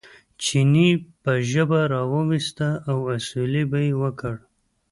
چیني 0.43 0.89
به 1.23 1.33
ژبه 1.51 1.81
را 1.91 2.01
وویسته 2.13 2.67
او 2.89 2.97
اسوېلی 3.15 3.63
به 3.71 3.79
یې 3.87 3.93
وکړ. 4.01 4.35